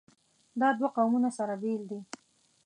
دا 0.59 0.69
دوه 0.77 0.89
قومونه 0.95 1.29
سره 1.37 1.53
بېل 1.61 1.81
دي. 1.89 1.99